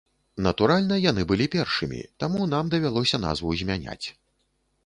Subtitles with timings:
[0.45, 4.07] Натуральна, яны былі першымі, таму нам давялося назву змяняць.